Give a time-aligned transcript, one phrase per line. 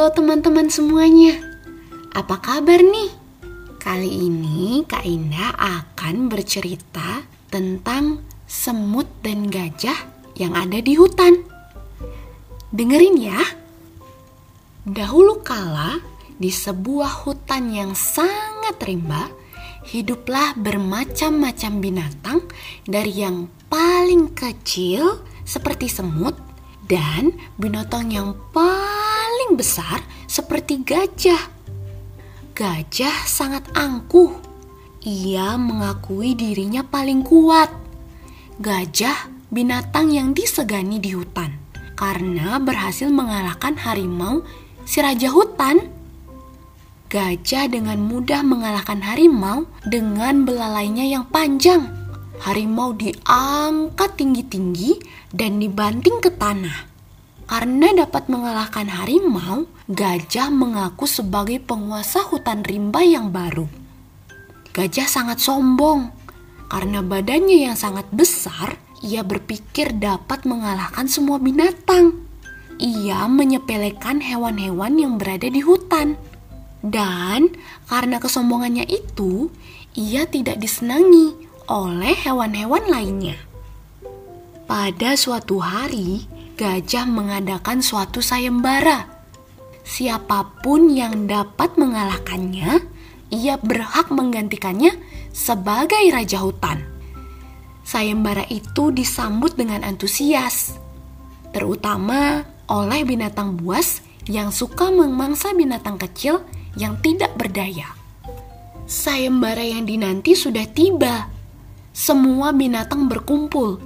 [0.00, 1.60] Halo teman-teman semuanya,
[2.16, 3.12] apa kabar nih?
[3.76, 7.20] Kali ini Kak Indah akan bercerita
[7.52, 10.00] tentang semut dan gajah
[10.40, 11.44] yang ada di hutan.
[12.72, 13.44] Dengerin ya.
[14.88, 16.00] Dahulu kala,
[16.32, 19.28] di sebuah hutan yang sangat rimba,
[19.84, 22.40] hiduplah bermacam-macam binatang
[22.88, 26.40] dari yang paling kecil seperti semut
[26.88, 28.99] dan binatang yang paling
[29.54, 31.50] besar seperti gajah.
[32.54, 34.36] Gajah sangat angkuh.
[35.00, 37.72] Ia mengakui dirinya paling kuat.
[38.60, 41.56] Gajah binatang yang disegani di hutan
[41.96, 44.44] karena berhasil mengalahkan harimau
[44.84, 45.88] si raja hutan.
[47.08, 52.00] Gajah dengan mudah mengalahkan harimau dengan belalainya yang panjang
[52.40, 54.96] harimau diangkat tinggi-tinggi
[55.30, 56.89] dan dibanting ke tanah.
[57.50, 63.66] Karena dapat mengalahkan harimau, gajah mengaku sebagai penguasa hutan rimba yang baru.
[64.70, 66.20] Gajah sangat sombong
[66.70, 72.22] karena badannya yang sangat besar, ia berpikir dapat mengalahkan semua binatang.
[72.78, 76.14] Ia menyepelekan hewan-hewan yang berada di hutan.
[76.80, 77.58] Dan
[77.90, 79.50] karena kesombongannya itu,
[79.98, 81.34] ia tidak disenangi
[81.66, 83.36] oleh hewan-hewan lainnya.
[84.70, 86.30] Pada suatu hari,
[86.60, 89.08] gajah mengadakan suatu sayembara.
[89.80, 92.84] Siapa pun yang dapat mengalahkannya,
[93.32, 94.92] ia berhak menggantikannya
[95.32, 96.84] sebagai raja hutan.
[97.80, 100.76] Sayembara itu disambut dengan antusias,
[101.56, 106.44] terutama oleh binatang buas yang suka memangsa binatang kecil
[106.76, 107.88] yang tidak berdaya.
[108.84, 111.32] Sayembara yang dinanti sudah tiba
[111.96, 113.80] semua binatang berkumpul,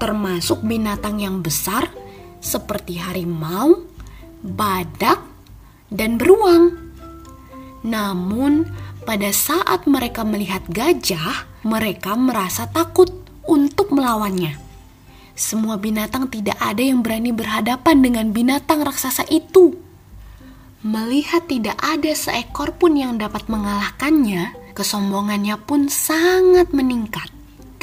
[0.00, 1.92] termasuk binatang yang besar
[2.44, 3.80] seperti harimau,
[4.44, 5.24] badak,
[5.88, 6.76] dan beruang.
[7.84, 8.68] Namun,
[9.08, 13.08] pada saat mereka melihat gajah, mereka merasa takut
[13.44, 14.60] untuk melawannya.
[15.34, 19.74] Semua binatang tidak ada yang berani berhadapan dengan binatang raksasa itu.
[20.86, 27.33] Melihat tidak ada seekor pun yang dapat mengalahkannya, kesombongannya pun sangat meningkat.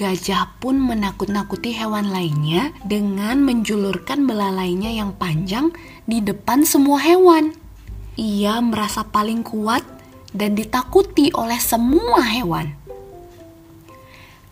[0.02, 5.70] Gajah pun menakut-nakuti hewan lainnya dengan menjulurkan belalainya yang panjang
[6.10, 7.54] di depan semua hewan.
[8.18, 9.86] Ia merasa paling kuat
[10.34, 12.74] dan ditakuti oleh semua hewan.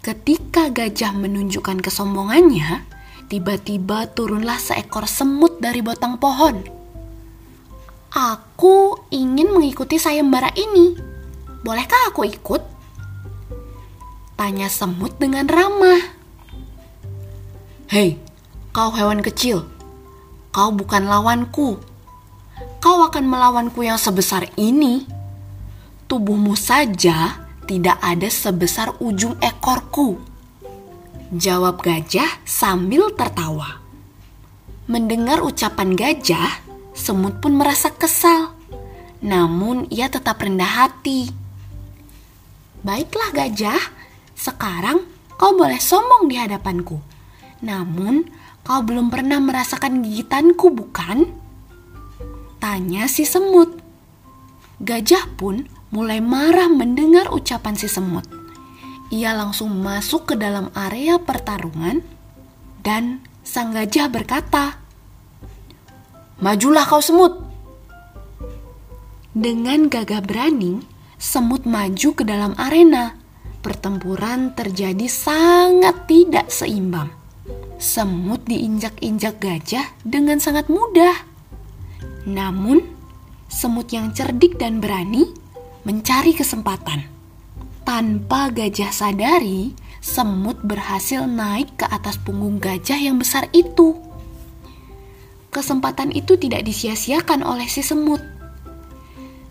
[0.06, 2.86] Ketika gajah menunjukkan kesombongannya,
[3.26, 6.62] tiba-tiba turunlah seekor semut dari batang pohon.
[8.14, 10.94] Aku ingin mengikuti sayembara ini.
[11.66, 12.79] Bolehkah aku ikut?
[14.40, 16.00] Tanya semut dengan ramah.
[17.92, 18.16] Hei,
[18.72, 19.68] kau hewan kecil.
[20.56, 21.76] Kau bukan lawanku.
[22.80, 25.04] Kau akan melawanku yang sebesar ini.
[26.08, 27.36] Tubuhmu saja
[27.68, 30.24] tidak ada sebesar ujung ekorku.
[31.36, 33.84] Jawab gajah sambil tertawa.
[34.88, 36.64] Mendengar ucapan gajah,
[36.96, 38.56] semut pun merasa kesal.
[39.20, 41.28] Namun ia tetap rendah hati.
[42.88, 43.99] Baiklah gajah,
[44.40, 45.04] sekarang
[45.36, 46.96] kau boleh sombong di hadapanku.
[47.60, 48.24] Namun,
[48.64, 51.28] kau belum pernah merasakan gigitanku, bukan?
[52.64, 53.76] Tanya si semut.
[54.80, 58.24] Gajah pun mulai marah mendengar ucapan si semut.
[59.12, 62.00] Ia langsung masuk ke dalam area pertarungan
[62.80, 64.80] dan sang gajah berkata,
[66.40, 67.44] "Majulah kau semut."
[69.36, 70.80] Dengan gagah berani,
[71.20, 73.19] semut maju ke dalam arena
[73.59, 77.12] pertempuran terjadi sangat tidak seimbang.
[77.80, 81.16] Semut diinjak-injak gajah dengan sangat mudah.
[82.28, 82.84] Namun,
[83.48, 85.31] semut yang cerdik dan berani
[85.88, 87.08] mencari kesempatan.
[87.88, 93.95] Tanpa gajah sadari, semut berhasil naik ke atas punggung gajah yang besar itu.
[95.50, 98.22] Kesempatan itu tidak disia-siakan oleh si semut.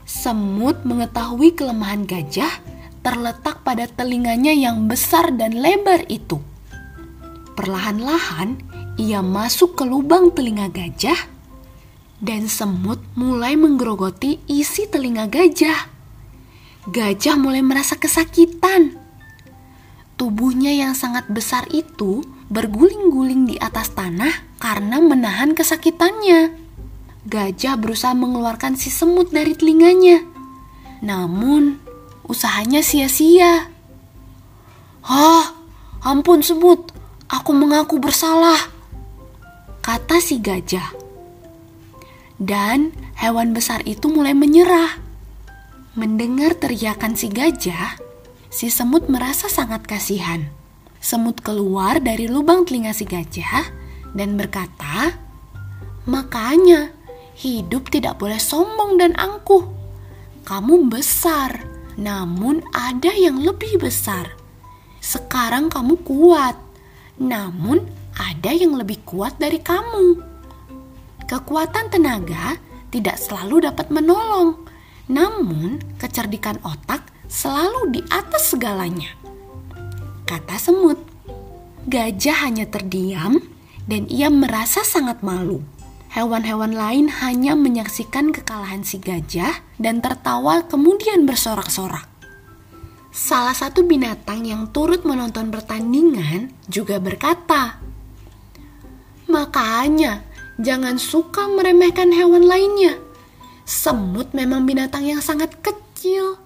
[0.07, 2.78] Semut mengetahui kelemahan gajah
[3.09, 6.37] terletak pada telinganya yang besar dan lebar itu.
[7.57, 8.61] Perlahan-lahan
[9.01, 11.17] ia masuk ke lubang telinga gajah
[12.21, 15.89] dan semut mulai menggerogoti isi telinga gajah.
[16.93, 19.01] Gajah mulai merasa kesakitan.
[20.21, 22.21] Tubuhnya yang sangat besar itu
[22.53, 26.53] berguling-guling di atas tanah karena menahan kesakitannya.
[27.25, 30.21] Gajah berusaha mengeluarkan si semut dari telinganya.
[31.01, 31.88] Namun,
[32.29, 33.73] usahanya sia-sia.
[35.03, 35.57] Hah,
[36.05, 36.93] ampun sebut,
[37.27, 38.71] aku mengaku bersalah,
[39.81, 40.93] kata si gajah.
[42.39, 45.01] Dan hewan besar itu mulai menyerah.
[45.99, 47.99] Mendengar teriakan si gajah,
[48.47, 50.47] si semut merasa sangat kasihan.
[51.03, 53.67] Semut keluar dari lubang telinga si gajah
[54.15, 55.19] dan berkata,
[56.07, 56.95] "Makanya
[57.39, 59.63] hidup tidak boleh sombong dan angkuh.
[60.43, 61.68] Kamu besar,
[61.99, 64.39] namun ada yang lebih besar.
[65.03, 66.55] Sekarang kamu kuat,
[67.19, 67.83] namun
[68.15, 70.23] ada yang lebih kuat dari kamu."
[71.29, 72.57] Kekuatan tenaga
[72.89, 74.65] tidak selalu dapat menolong,
[75.13, 79.13] namun kecerdikan otak selalu di atas segalanya.
[80.25, 80.97] Kata semut,
[81.85, 83.41] gajah hanya terdiam
[83.85, 85.61] dan ia merasa sangat malu.
[86.19, 92.11] Hewan-hewan lain hanya menyaksikan kekalahan si gajah dan tertawa kemudian bersorak-sorak.
[93.15, 97.79] Salah satu binatang yang turut menonton pertandingan juga berkata,
[99.31, 100.27] "Makanya
[100.59, 102.99] jangan suka meremehkan hewan lainnya.
[103.63, 106.43] Semut memang binatang yang sangat kecil,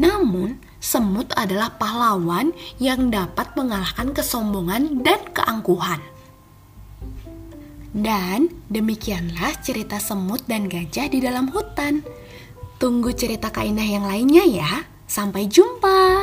[0.00, 6.00] namun semut adalah pahlawan yang dapat mengalahkan kesombongan dan keangkuhan.
[7.90, 12.06] Dan demikianlah cerita semut dan gajah di dalam hutan.
[12.78, 14.72] Tunggu cerita kainah yang lainnya ya.
[15.10, 16.19] Sampai jumpa.